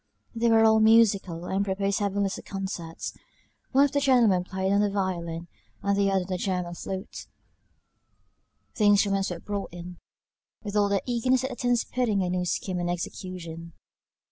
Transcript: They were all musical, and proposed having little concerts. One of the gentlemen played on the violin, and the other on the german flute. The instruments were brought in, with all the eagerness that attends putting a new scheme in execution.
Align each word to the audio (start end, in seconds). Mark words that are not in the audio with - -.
They 0.33 0.49
were 0.49 0.65
all 0.65 0.79
musical, 0.79 1.45
and 1.45 1.63
proposed 1.63 1.99
having 1.99 2.23
little 2.23 2.41
concerts. 2.41 3.13
One 3.71 3.85
of 3.85 3.91
the 3.91 3.99
gentlemen 3.99 4.43
played 4.43 4.73
on 4.73 4.81
the 4.81 4.89
violin, 4.89 5.47
and 5.83 5.95
the 5.95 6.09
other 6.09 6.21
on 6.21 6.25
the 6.27 6.37
german 6.39 6.73
flute. 6.73 7.27
The 8.77 8.85
instruments 8.85 9.29
were 9.29 9.37
brought 9.39 9.71
in, 9.71 9.99
with 10.63 10.75
all 10.75 10.89
the 10.89 11.03
eagerness 11.05 11.43
that 11.43 11.51
attends 11.51 11.83
putting 11.83 12.23
a 12.23 12.31
new 12.31 12.45
scheme 12.45 12.79
in 12.79 12.89
execution. 12.89 13.73